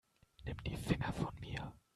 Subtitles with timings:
[0.45, 1.73] Nimm die Finger von mir.